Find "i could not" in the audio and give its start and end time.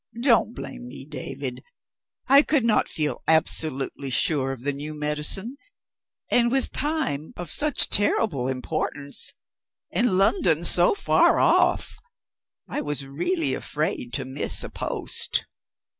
2.27-2.87